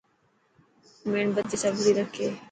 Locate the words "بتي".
1.35-1.55